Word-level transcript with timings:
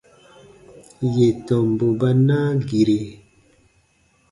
Yè 1.13 1.27
tɔmbu 1.47 1.87
ba 1.99 2.09
naa 2.27 2.49
gire. 2.67 2.99